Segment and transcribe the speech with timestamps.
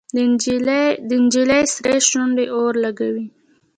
[1.09, 3.25] د نجلۍ سرې شونډې اور لګوي.